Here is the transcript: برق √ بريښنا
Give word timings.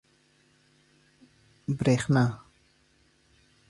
برق 1.67 1.71
√ 1.73 1.75
بريښنا 1.77 2.23